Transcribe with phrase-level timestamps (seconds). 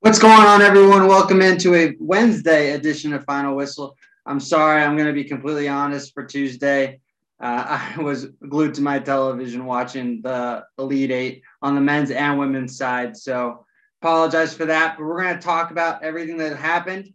[0.00, 1.08] What's going on, everyone?
[1.08, 3.96] Welcome into a Wednesday edition of Final Whistle.
[4.26, 7.00] I'm sorry, I'm going to be completely honest for Tuesday.
[7.40, 12.38] Uh, I was glued to my television watching the Elite Eight on the men's and
[12.38, 13.16] women's side.
[13.16, 13.66] So
[14.00, 14.96] apologize for that.
[14.96, 17.12] But we're going to talk about everything that happened.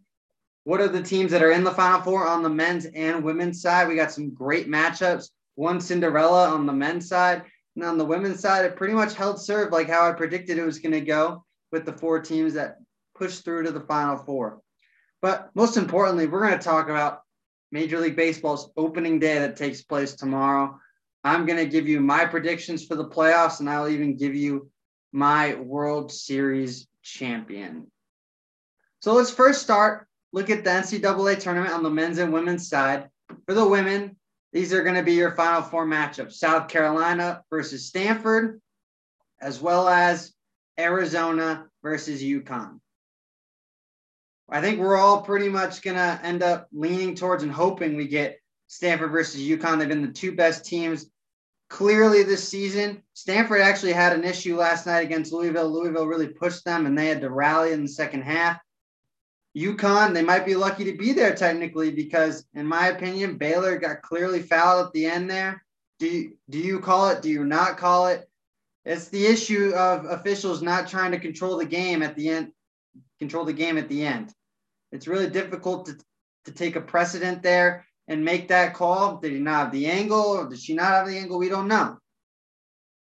[0.65, 3.61] What are the teams that are in the Final Four on the men's and women's
[3.61, 3.87] side?
[3.87, 5.29] We got some great matchups.
[5.55, 7.43] One Cinderella on the men's side.
[7.77, 10.65] And on the women's side, it pretty much held serve like how I predicted it
[10.65, 12.77] was going to go with the four teams that
[13.15, 14.61] push through to the Final Four.
[15.21, 17.21] But most importantly, we're going to talk about
[17.71, 20.79] Major League Baseball's opening day that takes place tomorrow.
[21.23, 24.69] I'm going to give you my predictions for the playoffs, and I'll even give you
[25.11, 27.87] my World Series champion.
[28.99, 30.07] So let's first start.
[30.31, 33.09] Look at the NCAA tournament on the men's and women's side.
[33.47, 34.15] For the women,
[34.51, 38.61] these are going to be your Final Four matchups South Carolina versus Stanford,
[39.41, 40.33] as well as
[40.79, 42.79] Arizona versus UConn.
[44.49, 48.07] I think we're all pretty much going to end up leaning towards and hoping we
[48.07, 49.79] get Stanford versus UConn.
[49.79, 51.07] They've been the two best teams
[51.69, 53.01] clearly this season.
[53.13, 55.71] Stanford actually had an issue last night against Louisville.
[55.71, 58.59] Louisville really pushed them and they had to rally in the second half.
[59.57, 64.01] UConn, they might be lucky to be there technically because, in my opinion, Baylor got
[64.01, 65.63] clearly fouled at the end there.
[65.99, 67.21] Do you, do you call it?
[67.21, 68.27] Do you not call it?
[68.85, 72.51] It's the issue of officials not trying to control the game at the end,
[73.19, 74.33] control the game at the end.
[74.91, 75.97] It's really difficult to,
[76.45, 79.17] to take a precedent there and make that call.
[79.17, 81.39] Did he not have the angle or did she not have the angle?
[81.39, 81.97] We don't know.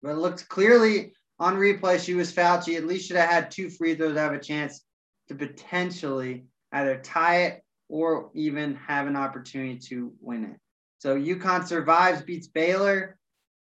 [0.04, 2.66] But it looks clearly on replay she was fouled.
[2.66, 4.82] She at least should have had two free throws to have a chance
[5.30, 10.58] to potentially either tie it or even have an opportunity to win it.
[11.00, 13.18] So UConn survives, beats Baylor.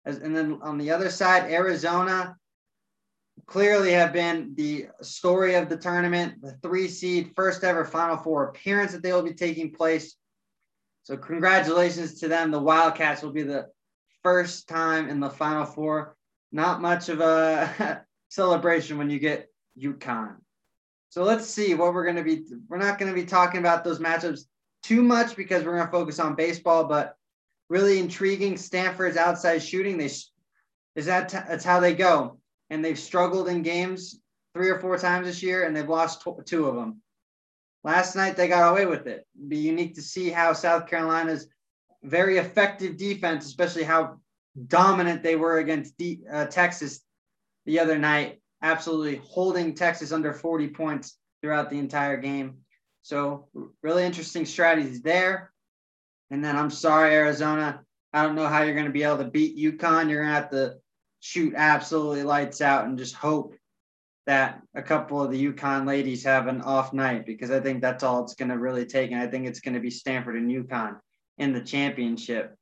[0.06, 2.36] As, and then on the other side, Arizona
[3.46, 8.48] clearly have been the story of the tournament, the three seed, first ever Final Four
[8.48, 10.14] appearance that they will be taking place.
[11.02, 12.52] So, congratulations to them.
[12.52, 13.66] The Wildcats will be the
[14.22, 16.16] first time in the Final Four.
[16.52, 19.48] Not much of a celebration when you get
[19.80, 20.36] UConn.
[21.10, 22.44] So, let's see what we're going to be.
[22.68, 24.44] We're not going to be talking about those matchups
[24.84, 27.15] too much because we're going to focus on baseball, but
[27.68, 28.56] really intriguing.
[28.56, 29.98] Stanford's outside shooting.
[29.98, 30.10] They
[30.96, 32.38] is that t- that's how they go
[32.70, 34.18] and they've struggled in games
[34.54, 37.00] three or four times this year, and they've lost two of them.
[37.84, 39.26] Last night they got away with it.
[39.36, 41.48] It'd be unique to see how South Carolina's
[42.02, 44.18] very effective defense, especially how
[44.66, 47.00] dominant they were against D, uh, Texas
[47.66, 52.58] the other night, absolutely holding Texas under 40 points throughout the entire game.
[53.02, 53.48] So
[53.82, 55.52] really interesting strategies there.
[56.30, 57.80] And then I'm sorry, Arizona.
[58.12, 60.08] I don't know how you're going to be able to beat UConn.
[60.08, 60.76] You're going to have to
[61.20, 63.54] shoot absolutely lights out and just hope
[64.26, 68.02] that a couple of the UConn ladies have an off night because I think that's
[68.02, 69.12] all it's going to really take.
[69.12, 70.98] And I think it's going to be Stanford and UConn
[71.38, 72.56] in the championship.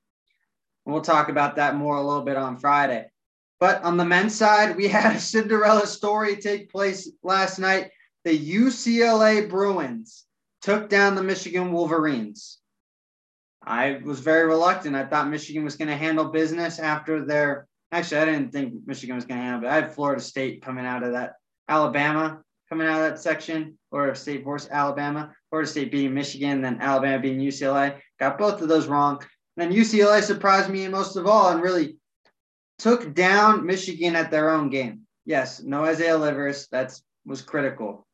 [0.84, 3.06] We'll talk about that more a little bit on Friday.
[3.60, 7.90] But on the men's side, we had a Cinderella story take place last night.
[8.24, 10.24] The UCLA Bruins
[10.60, 12.58] took down the Michigan Wolverines.
[13.66, 14.96] I was very reluctant.
[14.96, 19.14] I thought Michigan was going to handle business after their Actually, I didn't think Michigan
[19.14, 19.72] was going to handle it.
[19.72, 21.34] I had Florida State coming out of that,
[21.68, 25.32] Alabama coming out of that section, or State versus Alabama.
[25.48, 28.00] Florida State beating Michigan, then Alabama beating UCLA.
[28.18, 29.22] Got both of those wrong.
[29.56, 31.96] And then UCLA surprised me most of all and really
[32.80, 35.02] took down Michigan at their own game.
[35.24, 36.66] Yes, no Isaiah Livers.
[36.72, 38.08] That was critical.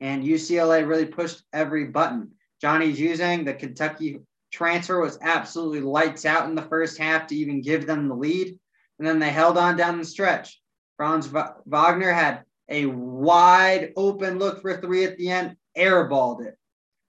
[0.00, 2.30] And UCLA really pushed every button.
[2.62, 4.20] Johnny Juzang, the Kentucky
[4.52, 8.58] transfer, was absolutely lights out in the first half to even give them the lead
[8.98, 10.60] and then they held on down the stretch.
[10.96, 11.30] Franz
[11.66, 16.56] Wagner had a wide open look for three at the end, airballed it.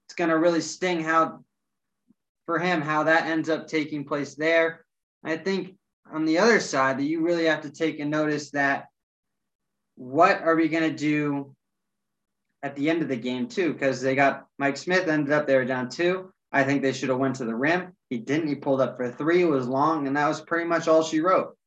[0.07, 1.43] It's going to really sting how
[2.45, 4.85] for him how that ends up taking place there.
[5.23, 5.75] I think
[6.11, 8.87] on the other side that you really have to take a notice that
[9.95, 11.55] what are we going to do
[12.63, 13.73] at the end of the game too?
[13.73, 16.31] Because they got Mike Smith ended up they were down two.
[16.51, 17.93] I think they should have went to the rim.
[18.09, 18.47] He didn't.
[18.47, 19.41] He pulled up for three.
[19.41, 21.57] It was long, and that was pretty much all she wrote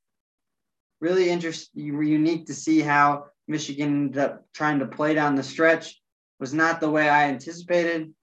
[1.00, 6.00] really interesting, unique to see how Michigan ended up trying to play down the stretch.
[6.38, 8.15] Was not the way I anticipated,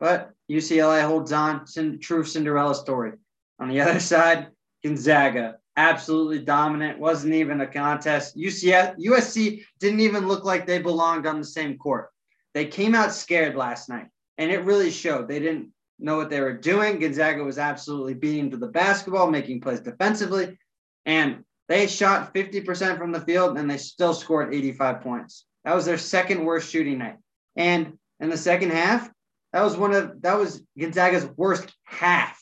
[0.00, 1.66] but UCLA holds on.
[2.00, 3.12] True Cinderella story.
[3.58, 4.48] On the other side,
[4.82, 6.98] Gonzaga, absolutely dominant.
[6.98, 8.36] Wasn't even a contest.
[8.36, 12.08] UCF, USC didn't even look like they belonged on the same court.
[12.54, 14.06] They came out scared last night,
[14.38, 15.28] and it really showed.
[15.28, 16.98] They didn't know what they were doing.
[16.98, 20.58] Gonzaga was absolutely beating to the basketball, making plays defensively,
[21.04, 25.46] and they shot 50% from the field and they still scored 85 points.
[25.64, 27.16] That was their second worst shooting night.
[27.56, 29.10] And in the second half,
[29.52, 32.40] that was one of that was Gonzaga's worst half.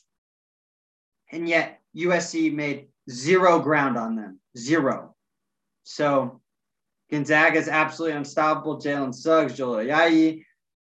[1.30, 4.40] And yet USC made zero ground on them.
[4.56, 5.14] Zero.
[5.84, 6.40] So
[7.10, 8.80] Gonzaga is absolutely unstoppable.
[8.80, 10.44] Jalen Suggs, Joel Ayayi,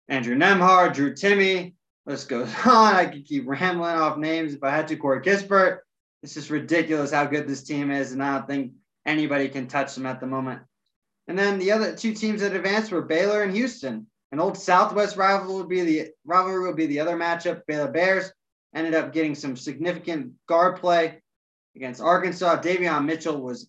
[0.09, 1.75] Andrew Nembhard, Drew Timme.
[2.07, 2.95] List goes on.
[2.95, 4.97] I could keep rambling off names if I had to.
[4.97, 5.79] Corey Kispert.
[6.23, 8.73] It's just ridiculous how good this team is, and I don't think
[9.05, 10.63] anybody can touch them at the moment.
[11.29, 14.07] And then the other two teams that advanced were Baylor and Houston.
[14.33, 17.63] An old Southwest rival would be the rivalry would be the other matchup.
[17.67, 18.33] Baylor Bears
[18.75, 21.23] ended up getting some significant guard play
[21.77, 22.61] against Arkansas.
[22.61, 23.69] Davion Mitchell was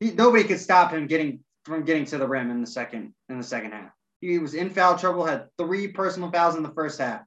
[0.00, 3.38] he, nobody could stop him getting from getting to the rim in the second in
[3.38, 3.90] the second half.
[4.20, 7.22] He was in foul trouble, had three personal fouls in the first half.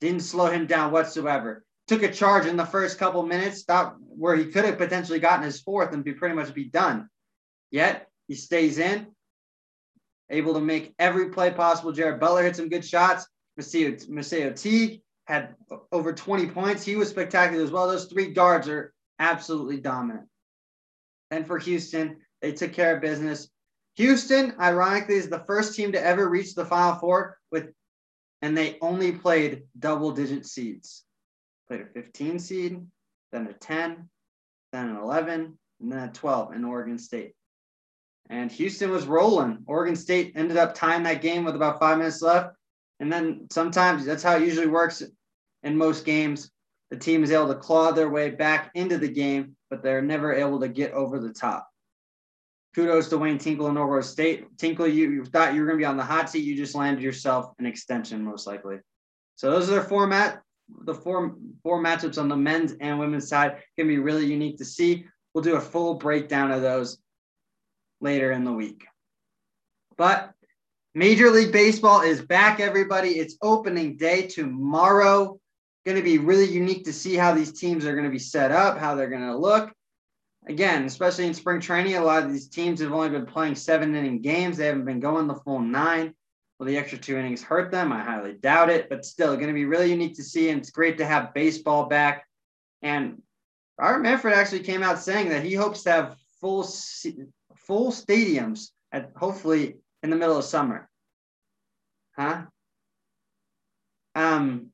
[0.00, 1.64] Didn't slow him down whatsoever.
[1.88, 3.64] Took a charge in the first couple minutes,
[3.98, 7.08] where he could have potentially gotten his fourth and be pretty much be done.
[7.70, 9.08] Yet he stays in,
[10.30, 11.92] able to make every play possible.
[11.92, 13.26] Jared Butler hit some good shots.
[13.58, 15.54] MaCio Teague had
[15.92, 16.84] over 20 points.
[16.84, 17.88] He was spectacular as well.
[17.88, 20.26] Those three guards are absolutely dominant.
[21.30, 23.48] And for Houston, they took care of business.
[23.96, 27.70] Houston, ironically, is the first team to ever reach the Final Four with,
[28.42, 31.04] and they only played double digit seeds.
[31.68, 32.86] Played a 15 seed,
[33.32, 34.08] then a 10,
[34.72, 37.34] then an 11, and then a 12 in Oregon State.
[38.28, 39.64] And Houston was rolling.
[39.66, 42.54] Oregon State ended up tying that game with about five minutes left.
[43.00, 45.02] And then sometimes that's how it usually works
[45.62, 46.50] in most games.
[46.90, 50.32] The team is able to claw their way back into the game, but they're never
[50.32, 51.69] able to get over the top.
[52.74, 54.56] Kudos to Wayne Tinkle and Oregon State.
[54.58, 56.44] Tinkle, you, you thought you were going to be on the hot seat.
[56.44, 58.78] You just landed yourself an extension, most likely.
[59.36, 60.42] So those are their format.
[60.84, 61.34] The four
[61.64, 65.04] four matchups on the men's and women's side can be really unique to see.
[65.34, 66.98] We'll do a full breakdown of those
[68.00, 68.84] later in the week.
[69.96, 70.32] But
[70.94, 73.10] Major League Baseball is back, everybody.
[73.10, 75.40] It's opening day tomorrow.
[75.86, 78.52] Going to be really unique to see how these teams are going to be set
[78.52, 79.72] up, how they're going to look.
[80.50, 83.94] Again, especially in spring training, a lot of these teams have only been playing seven
[83.94, 84.56] inning games.
[84.56, 86.12] They haven't been going the full nine.
[86.58, 87.92] Will the extra two innings hurt them?
[87.92, 90.50] I highly doubt it, but still going to be really unique to see.
[90.50, 92.26] And it's great to have baseball back.
[92.82, 93.22] And
[93.78, 96.64] Art Manfred actually came out saying that he hopes to have full
[97.54, 100.90] full stadiums at hopefully in the middle of summer.
[102.18, 102.42] Huh?
[104.16, 104.72] Um,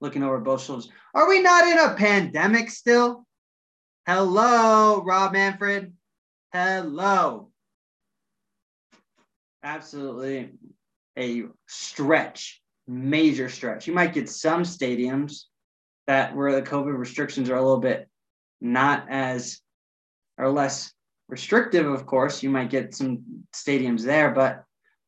[0.00, 0.88] looking over both shoulders.
[1.14, 3.26] Are we not in a pandemic still?
[4.04, 5.92] Hello, Rob Manfred.
[6.52, 7.50] Hello.
[9.62, 10.50] Absolutely
[11.16, 13.86] a stretch, major stretch.
[13.86, 15.42] You might get some stadiums
[16.08, 18.08] that where the COVID restrictions are a little bit
[18.60, 19.60] not as
[20.36, 20.92] or less
[21.28, 22.42] restrictive, of course.
[22.42, 24.64] You might get some stadiums there, but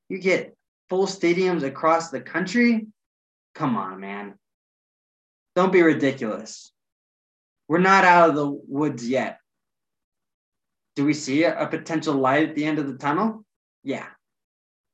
[0.09, 0.57] you get
[0.89, 2.87] full stadiums across the country.
[3.57, 4.35] Come on, man.
[5.57, 6.71] Don't be ridiculous.
[7.69, 9.39] We're not out of the woods yet.
[10.97, 13.45] Do we see a, potential light at the end of the tunnel?
[13.83, 14.07] Yeah,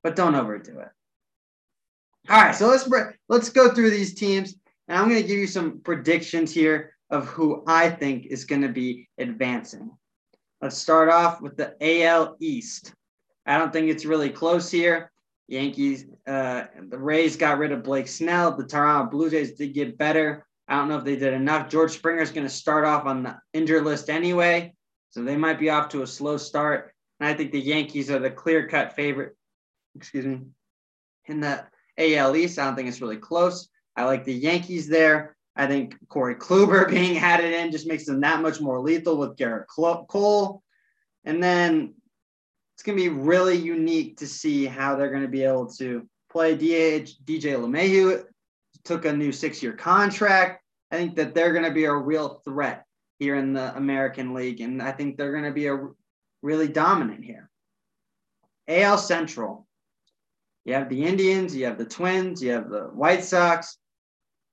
[0.03, 0.89] but don't overdo it.
[2.29, 2.89] All right, so let's
[3.29, 4.55] let's go through these teams,
[4.89, 8.63] and I'm going to give you some predictions here of who I think is going
[8.63, 9.91] to be advancing.
[10.63, 12.95] Let's start off with the AL East.
[13.47, 15.11] I don't think it's really close here.
[15.49, 18.57] Yankees, uh, the Rays got rid of Blake Snell.
[18.57, 20.47] The Toronto Blue Jays did get better.
[20.71, 21.69] I don't know if they did enough.
[21.69, 24.73] George Springer is going to start off on the injured list anyway,
[25.11, 26.95] so they might be off to a slow start.
[27.19, 29.37] And I think the Yankees are the clear cut favorite.
[29.97, 30.43] Excuse me.
[31.27, 31.67] In the
[31.99, 33.69] AL East, I don't think it's really close.
[33.97, 35.37] I like the Yankees there.
[35.57, 39.37] I think Corey Kluber being added in just makes them that much more lethal with
[39.37, 40.63] Gerrit Cole.
[41.25, 41.95] And then
[42.75, 46.09] it's going to be really unique to see how they're going to be able to
[46.31, 47.11] play DH.
[47.25, 48.25] DJ LeMahieu
[48.85, 50.60] took a new six year contract.
[50.91, 52.85] I think that they're going to be a real threat
[53.19, 54.61] here in the American League.
[54.61, 55.89] And I think they're going to be a
[56.43, 57.49] really dominant here.
[58.69, 59.67] AL Central.
[60.65, 63.79] You have the Indians, you have the Twins, you have the White Sox,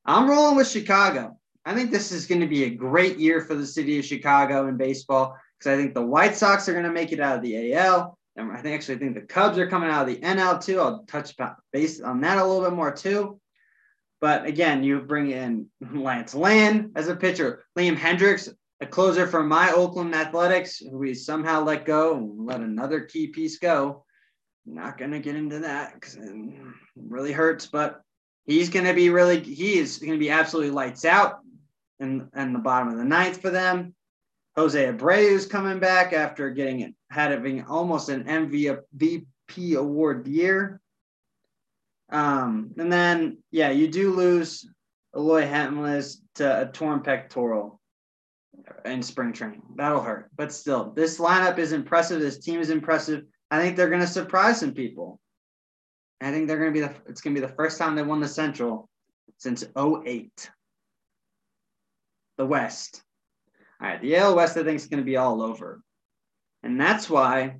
[0.07, 1.37] I'm rolling with Chicago.
[1.65, 4.67] I think this is going to be a great year for the city of Chicago
[4.67, 7.43] in baseball because I think the White Sox are going to make it out of
[7.43, 8.17] the AL.
[8.37, 10.79] And I think actually think the Cubs are coming out of the NL too.
[10.79, 11.35] I'll touch
[11.73, 13.37] base on that a little bit more too.
[14.19, 19.47] But again, you bring in Lance Lynn as a pitcher, Liam Hendriks, a closer from
[19.47, 24.03] my Oakland Athletics, who we somehow let go and let another key piece go.
[24.65, 26.33] Not going to get into that because it
[26.95, 28.01] really hurts, but
[28.45, 31.39] he's going to be really he is going to be absolutely lights out
[31.99, 33.95] in, in the bottom of the ninth for them
[34.57, 40.81] Jose Abreu's coming back after getting had it, having almost an MVP award year.
[42.09, 44.67] Um, and then, yeah, you do lose
[45.15, 47.79] Eloy Jiménez to a torn pectoral
[48.85, 49.63] in spring training.
[49.75, 50.29] That'll hurt.
[50.35, 52.21] But still, this lineup is impressive.
[52.21, 53.23] This team is impressive.
[53.51, 55.19] I think they're going to surprise some people.
[56.21, 58.03] I think they're going to be the, it's going to be the first time they
[58.03, 58.89] won the Central
[59.37, 60.49] since 08.
[62.37, 63.03] The West.
[63.81, 65.81] All right, the AL West, I think, is going to be all over.
[66.63, 67.57] And that's why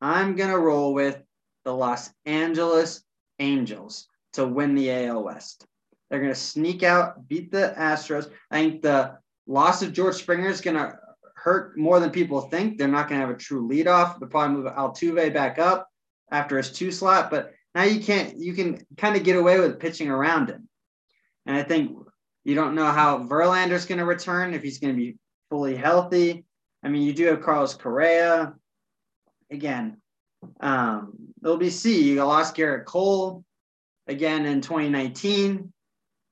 [0.00, 1.22] I'm going to roll with
[1.64, 3.02] the Los Angeles
[3.38, 5.66] Angels to win the AL West.
[6.10, 8.30] They're going to sneak out, beat the Astros.
[8.50, 10.96] I think the loss of George Springer is going to
[11.34, 12.78] hurt more than people think.
[12.78, 14.18] They're not going to have a true leadoff.
[14.18, 15.88] They'll probably move Altuve back up
[16.30, 19.78] after his two slot, but now you can't, you can kind of get away with
[19.78, 20.68] pitching around him.
[21.46, 21.96] And I think
[22.44, 25.16] you don't know how Verlander's going to return, if he's going to be
[25.50, 26.44] fully healthy.
[26.82, 28.54] I mean, you do have Carlos Correa.
[29.50, 30.00] Again,
[30.60, 31.12] um,
[31.70, 32.02] see.
[32.02, 33.44] You lost Gerrit Cole
[34.06, 35.72] again in 2019.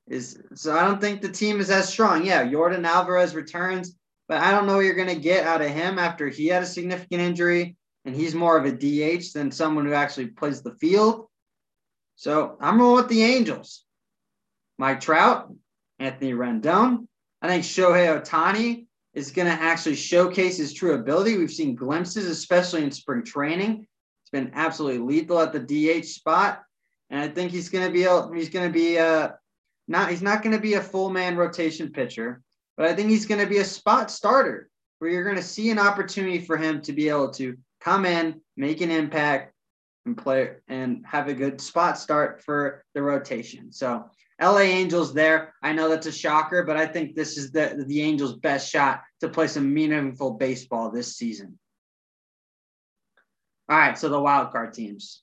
[0.09, 2.25] Is so I don't think the team is as strong.
[2.25, 3.97] Yeah, Yordan Alvarez returns,
[4.29, 6.63] but I don't know what you're going to get out of him after he had
[6.63, 10.77] a significant injury and he's more of a DH than someone who actually plays the
[10.77, 11.27] field.
[12.15, 13.85] So I'm rolling with the Angels.
[14.79, 15.53] Mike Trout,
[15.99, 17.09] Anthony Rendon.
[17.43, 21.37] I think Shohei Ohtani is going to actually showcase his true ability.
[21.37, 23.87] We've seen glimpses, especially in spring training.
[24.27, 25.61] It's been absolutely lethal at the
[26.01, 26.65] DH spot,
[27.11, 29.39] and I think he's going to be a, he's going to be a
[29.87, 32.43] not he's not going to be a full man rotation pitcher,
[32.77, 34.69] but I think he's going to be a spot starter
[34.99, 38.41] where you're going to see an opportunity for him to be able to come in,
[38.57, 39.55] make an impact,
[40.07, 43.71] and play and have a good spot start for the rotation.
[43.71, 44.11] So
[44.43, 45.55] LA Angels there.
[45.63, 49.03] I know that's a shocker, but I think this is the, the Angels' best shot
[49.21, 51.59] to play some meaningful baseball this season.
[53.69, 55.23] All right, so the wild card teams.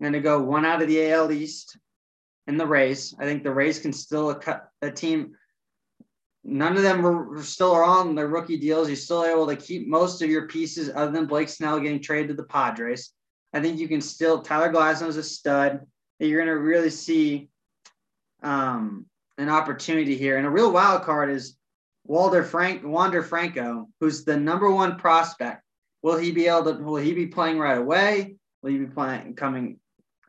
[0.00, 1.76] I'm going to go one out of the AL East
[2.46, 3.14] and the Rays.
[3.18, 5.32] I think the Rays can still cut a team.
[6.44, 8.88] None of them are still are on their rookie deals.
[8.88, 12.28] You're still able to keep most of your pieces, other than Blake Snell getting traded
[12.28, 13.12] to the Padres.
[13.52, 14.40] I think you can still.
[14.40, 15.80] Tyler Glasnow is a stud.
[16.20, 17.48] That you're going to really see
[18.42, 20.36] um, an opportunity here.
[20.36, 21.56] And a real wild card is
[22.04, 25.62] Walter Frank Wander Franco, who's the number one prospect.
[26.02, 26.82] Will he be able to?
[26.82, 28.36] Will he be playing right away?
[28.62, 29.78] Will he be playing coming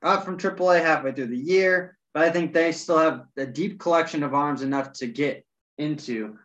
[0.01, 1.97] up from AAA halfway through the year?
[2.13, 5.45] But I think they still have a deep collection of arms enough to get
[5.77, 6.37] into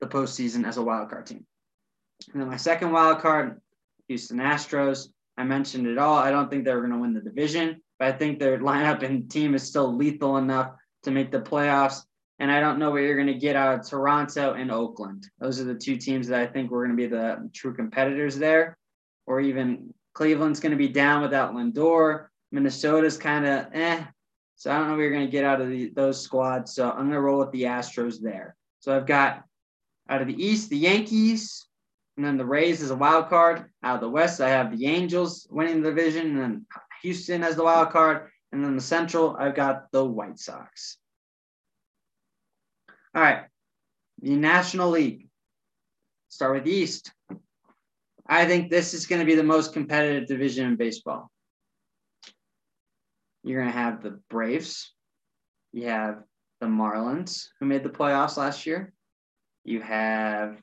[0.00, 1.46] the postseason as a wild card team.
[2.32, 3.60] And then my second wild card,
[4.08, 5.08] Houston Astros.
[5.38, 6.16] I mentioned it all.
[6.16, 9.30] I don't think they're going to win the division but I think their lineup and
[9.30, 10.72] team is still lethal enough
[11.04, 12.02] to make the playoffs.
[12.38, 15.26] And I don't know what you're going to get out of Toronto and Oakland.
[15.38, 18.36] Those are the two teams that I think we're going to be the true competitors
[18.36, 18.76] there.
[19.26, 22.26] Or even Cleveland's going to be down without Lindor.
[22.52, 24.04] Minnesota's kind of eh.
[24.56, 26.74] So I don't know what you're going to get out of the, those squads.
[26.74, 28.56] So I'm going to roll with the Astros there.
[28.80, 29.42] So I've got
[30.08, 31.66] out of the East, the Yankees,
[32.16, 33.66] and then the Rays is a wild card.
[33.82, 36.66] Out of the West, I have the Angels winning the division, and then
[37.02, 38.30] Houston as the wild card.
[38.52, 40.98] And then the Central, I've got the White Sox.
[43.16, 43.44] All right.
[44.20, 45.28] The National League.
[46.28, 47.10] Start with the East.
[48.26, 51.30] I think this is going to be the most competitive division in baseball.
[53.42, 54.92] You're going to have the Braves.
[55.72, 56.24] You have
[56.60, 58.92] the Marlins, who made the playoffs last year.
[59.64, 60.60] You have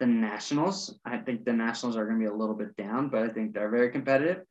[0.00, 0.98] the Nationals.
[1.04, 3.54] I think the Nationals are going to be a little bit down, but I think
[3.54, 4.42] they're very competitive.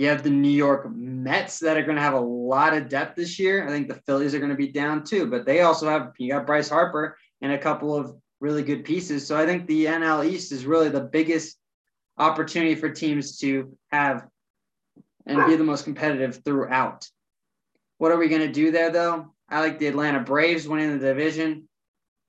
[0.00, 3.16] You have the New York Mets that are going to have a lot of depth
[3.16, 3.68] this year.
[3.68, 6.32] I think the Phillies are going to be down too, but they also have you
[6.32, 9.26] got Bryce Harper and a couple of really good pieces.
[9.26, 11.58] So I think the NL East is really the biggest
[12.16, 14.26] opportunity for teams to have
[15.26, 17.06] and be the most competitive throughout.
[17.98, 19.34] What are we going to do there though?
[19.50, 21.68] I like the Atlanta Braves winning the division.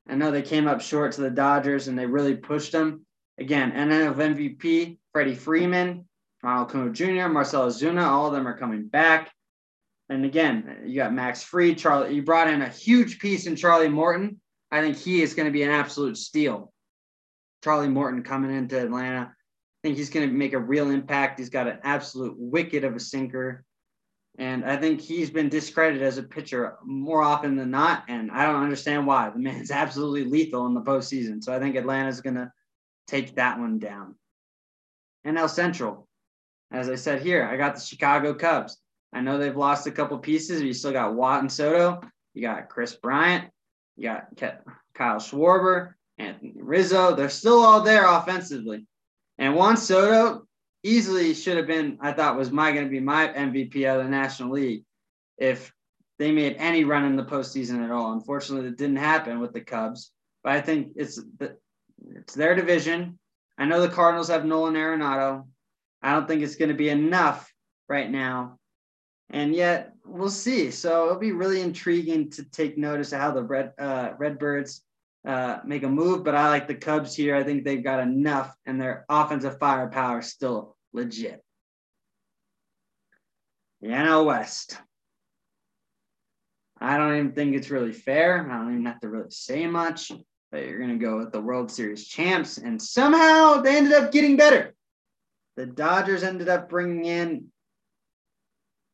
[0.09, 3.05] I know they came up short to the Dodgers and they really pushed them.
[3.39, 6.05] Again, NL MVP, Freddie Freeman,
[6.43, 9.31] Ronald Acuna Jr., Marcell Ozuna, all of them are coming back.
[10.09, 12.15] And again, you got Max Fried, Charlie.
[12.15, 14.41] You brought in a huge piece in Charlie Morton.
[14.71, 16.73] I think he is going to be an absolute steal.
[17.63, 19.31] Charlie Morton coming into Atlanta.
[19.31, 21.39] I think he's going to make a real impact.
[21.39, 23.63] He's got an absolute wicked of a sinker.
[24.37, 28.03] And I think he's been discredited as a pitcher more often than not.
[28.07, 29.29] And I don't understand why.
[29.29, 31.43] The man's absolutely lethal in the postseason.
[31.43, 32.51] So I think Atlanta's going to
[33.07, 34.15] take that one down.
[35.25, 36.07] NL Central.
[36.71, 38.77] As I said here, I got the Chicago Cubs.
[39.13, 42.01] I know they've lost a couple pieces, but you still got Watt and Soto.
[42.33, 43.49] You got Kris Bryant.
[43.97, 44.37] You got
[44.93, 45.93] Kyle Schwarber.
[46.17, 47.15] Anthony Rizzo.
[47.15, 48.85] They're still all there offensively.
[49.37, 50.47] And Juan Soto
[50.83, 54.09] easily should have been, I thought, was my going to be my MVP of the
[54.09, 54.83] National League
[55.37, 55.73] if
[56.19, 58.13] they made any run in the postseason at all.
[58.13, 60.11] Unfortunately, it didn't happen with the Cubs.
[60.43, 61.57] But I think it's the,
[62.15, 63.17] it's their division.
[63.57, 65.45] I know the Cardinals have Nolan Arenado.
[66.01, 67.51] I don't think it's going to be enough
[67.87, 68.57] right now.
[69.29, 70.71] And yet we'll see.
[70.71, 74.83] So it'll be really intriguing to take notice of how the Red uh, Redbirds
[75.25, 76.23] uh, make a move.
[76.23, 77.35] But I like the Cubs here.
[77.35, 81.41] I think they've got enough, and their offensive firepower is still legit.
[83.81, 84.77] The NL West.
[86.79, 88.49] I don't even think it's really fair.
[88.49, 90.11] I don't even have to really say much.
[90.51, 94.11] But you're going to go with the World Series champs, and somehow they ended up
[94.11, 94.73] getting better.
[95.57, 97.47] The Dodgers ended up bringing in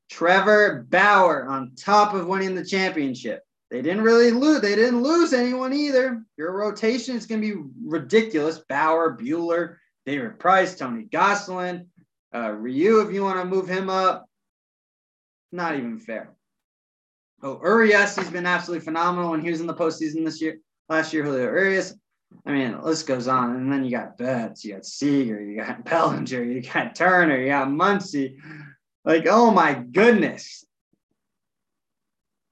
[0.09, 3.43] Trevor Bauer on top of winning the championship.
[3.69, 4.61] They didn't really lose.
[4.61, 6.23] They didn't lose anyone either.
[6.37, 8.59] Your rotation is going to be ridiculous.
[8.69, 11.85] Bauer, Buehler, David Price, Tony Gonsolin,
[12.33, 14.25] uh, Ryu, if you want to move him up.
[15.51, 16.33] Not even fair.
[17.43, 20.57] Oh, Urias, he's been absolutely phenomenal when he was in the postseason this year.
[20.89, 21.93] Last year, Julio Urias.
[22.45, 23.55] I mean, the list goes on.
[23.55, 27.49] And then you got Betts, you got Seager, you got Bellinger, you got Turner, you
[27.49, 28.37] got Muncy.
[29.03, 30.65] Like, oh my goodness.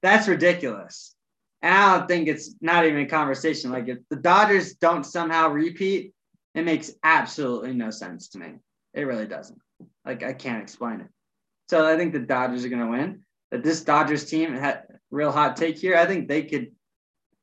[0.02, 1.14] That's ridiculous.
[1.62, 3.72] And I don't think it's not even a conversation.
[3.72, 6.12] Like, if the Dodgers don't somehow repeat,
[6.54, 8.54] it makes absolutely no sense to me.
[8.94, 9.58] It really doesn't.
[10.04, 11.08] Like, I can't explain it.
[11.68, 13.22] So I think the Dodgers are going to win.
[13.50, 15.96] That this Dodgers team had real hot take here.
[15.96, 16.72] I think they could,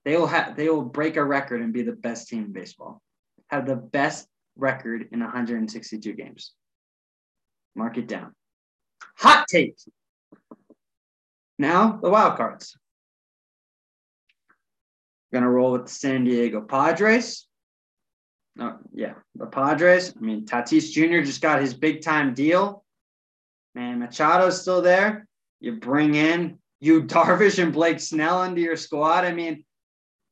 [0.05, 3.01] they will have, they will break a record and be the best team in baseball.
[3.47, 6.51] Have the best record in 162 games.
[7.75, 8.33] Mark it down.
[9.17, 9.75] Hot take.
[11.57, 12.77] Now, the wild cards.
[15.31, 17.47] Gonna roll with the San Diego Padres.
[18.59, 20.13] Oh, yeah, the Padres.
[20.15, 21.25] I mean, Tatis Jr.
[21.25, 22.83] just got his big time deal.
[23.73, 25.27] Man, Machado's still there.
[25.59, 29.23] You bring in you Darvish and Blake Snell into your squad.
[29.25, 29.63] I mean,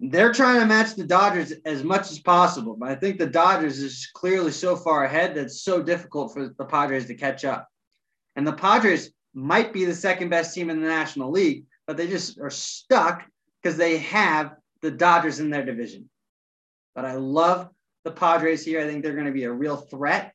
[0.01, 3.77] they're trying to match the Dodgers as much as possible, but I think the Dodgers
[3.77, 7.67] is clearly so far ahead that it's so difficult for the Padres to catch up.
[8.35, 12.07] And the Padres might be the second best team in the National League, but they
[12.07, 13.23] just are stuck
[13.61, 16.09] because they have the Dodgers in their division.
[16.95, 17.69] But I love
[18.03, 18.81] the Padres here.
[18.81, 20.33] I think they're going to be a real threat.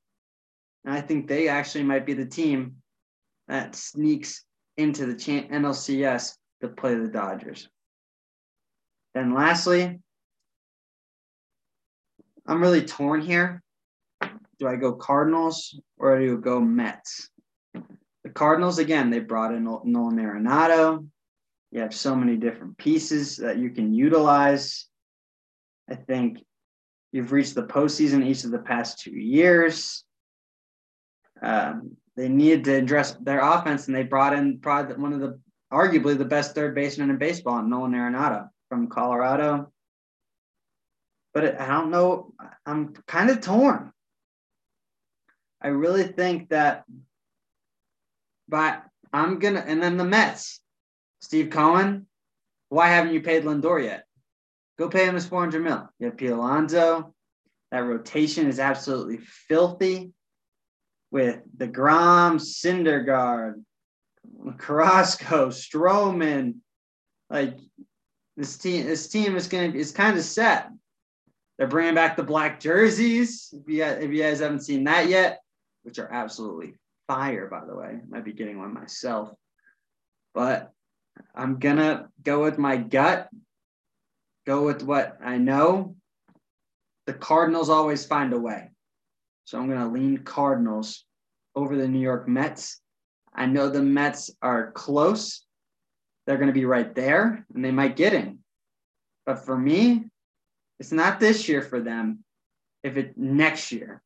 [0.84, 2.76] And I think they actually might be the team
[3.48, 4.44] that sneaks
[4.76, 7.68] into the NLCS to play the Dodgers.
[9.16, 9.98] Then lastly,
[12.46, 13.62] I'm really torn here.
[14.58, 17.30] Do I go Cardinals or do I go Mets?
[17.72, 21.08] The Cardinals, again, they brought in Nolan Arenado.
[21.70, 24.84] You have so many different pieces that you can utilize.
[25.90, 26.44] I think
[27.10, 30.04] you've reached the postseason each of the past two years.
[31.40, 35.40] Um, they needed to address their offense, and they brought in probably one of the
[35.72, 39.72] arguably the best third baseman in baseball, Nolan Arenado from Colorado.
[41.34, 42.32] But I don't know.
[42.64, 43.92] I'm kind of torn.
[45.60, 46.84] I really think that
[48.48, 50.60] but I'm gonna and then the Mets.
[51.20, 52.06] Steve Cohen,
[52.68, 54.04] why haven't you paid Lindor yet?
[54.78, 55.88] Go pay him his 400 mil.
[55.98, 57.14] You have Pete Alonso.
[57.72, 60.12] That rotation is absolutely filthy
[61.10, 63.62] with deGrom, Syndergaard,
[64.58, 66.56] Carrasco, Stroman.
[67.30, 67.58] Like
[68.36, 70.70] this team, this team is gonna be is kind of set.
[71.58, 73.52] They're bringing back the black jerseys.
[73.52, 75.40] If you, guys, if you guys haven't seen that yet,
[75.84, 76.74] which are absolutely
[77.06, 78.00] fire, by the way.
[78.08, 79.30] Might be getting one myself.
[80.34, 80.70] But
[81.34, 83.28] I'm going to go with my gut,
[84.46, 85.96] go with what I know.
[87.06, 88.70] The Cardinals always find a way.
[89.44, 91.04] So I'm going to lean Cardinals
[91.54, 92.80] over the New York Mets.
[93.34, 95.45] I know the Mets are close.
[96.26, 98.40] They're going to be right there and they might get in.
[99.24, 100.06] But for me,
[100.78, 102.24] it's not this year for them.
[102.82, 104.02] If it next year,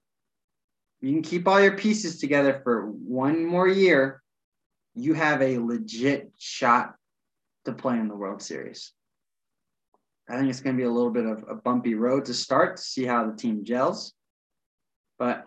[1.01, 4.23] you can keep all your pieces together for one more year,
[4.95, 6.95] you have a legit shot
[7.65, 8.93] to play in the World Series.
[10.29, 12.77] I think it's going to be a little bit of a bumpy road to start
[12.77, 14.13] to see how the team gels.
[15.19, 15.47] But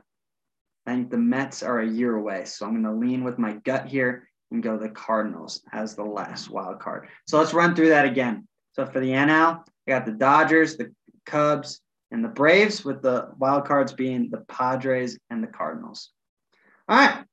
[0.85, 2.45] I think the Mets are a year away.
[2.45, 6.03] So I'm going to lean with my gut here and go the Cardinals as the
[6.03, 7.09] last wild card.
[7.27, 8.47] So let's run through that again.
[8.73, 10.93] So for the NL, I got the Dodgers, the
[11.25, 16.11] Cubs, and the Braves, with the wild cards being the Padres and the Cardinals.
[16.87, 17.25] All right,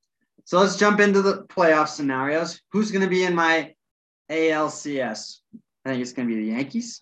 [0.45, 2.59] so let's jump into the playoff scenarios.
[2.71, 3.73] Who's going to be in my
[4.29, 5.37] ALCS?
[5.85, 7.01] I think it's going to be the Yankees.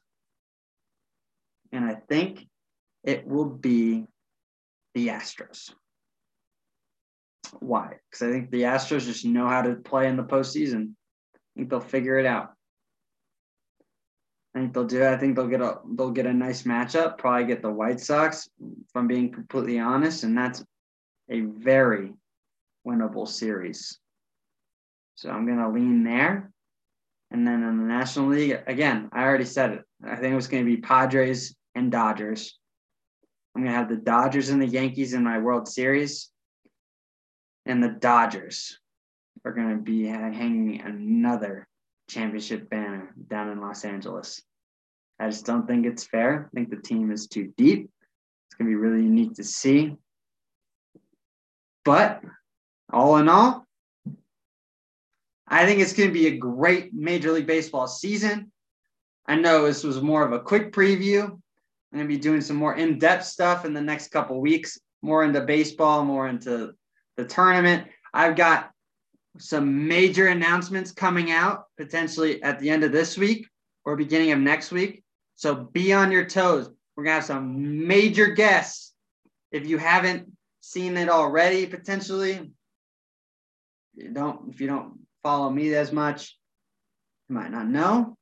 [1.71, 2.45] And I think
[3.03, 4.05] it will be
[4.93, 5.71] the Astros.
[7.59, 7.95] Why?
[8.09, 10.93] Because I think the Astros just know how to play in the postseason.
[11.35, 12.53] I think they'll figure it out.
[14.53, 15.05] I think they'll do.
[15.05, 17.17] I think they'll get a they'll get a nice matchup.
[17.17, 20.63] Probably get the White Sox, if I'm being completely honest, and that's
[21.29, 22.13] a very
[22.85, 23.99] winnable series.
[25.15, 26.51] So I'm gonna lean there.
[27.31, 29.83] And then in the National League, again, I already said it.
[30.03, 32.57] I think it was gonna be Padres and Dodgers.
[33.53, 36.31] I'm gonna have the Dodgers and the Yankees in my World Series.
[37.65, 38.79] And the Dodgers
[39.45, 41.67] are gonna be hanging another
[42.09, 44.41] championship banner down in Los Angeles.
[45.19, 46.49] I just don't think it's fair.
[46.51, 47.89] I think the team is too deep.
[48.47, 49.95] It's going to be really unique to see.
[51.85, 52.21] But
[52.91, 53.65] all in all,
[55.47, 58.51] I think it's going to be a great Major League Baseball season.
[59.27, 61.23] I know this was more of a quick preview.
[61.23, 64.79] I'm going to be doing some more in depth stuff in the next couple weeks,
[65.01, 66.73] more into baseball, more into
[67.19, 67.85] the tournament.
[68.13, 68.71] I've got
[69.37, 73.47] some major announcements coming out potentially at the end of this week
[73.85, 75.03] or beginning of next week.
[75.35, 76.69] So be on your toes.
[76.95, 78.93] We're going to have some major guests.
[79.51, 82.51] If you haven't seen it already, potentially,
[83.95, 86.37] you don't, if you don't follow me as much,
[87.27, 88.15] you might not know.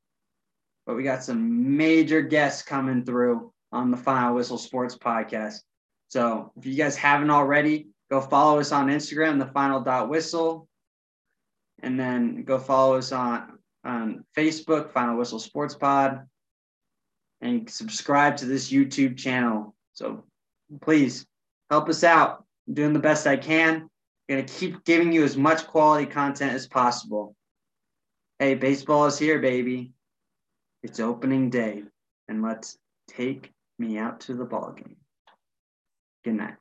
[0.86, 5.60] But we got some major guests coming through on the Final Whistle Sports podcast.
[6.08, 10.68] So if you guys haven't already, go follow us on Instagram, the final dot whistle
[11.82, 16.28] and then go follow us on on Facebook, Final Whistle Sports Pod,
[17.42, 19.76] and subscribe to this YouTube channel.
[19.94, 20.26] So
[20.82, 21.26] please
[21.70, 22.44] help us out.
[22.68, 23.76] I'm doing the best I can.
[23.76, 23.90] I'm
[24.28, 27.36] gonna keep giving you as much quality content as possible.
[28.40, 29.92] Hey, baseball is here, baby.
[30.84, 31.84] It's opening day,
[32.28, 34.98] and let's take me out to the ball game.
[36.24, 36.56] Good night.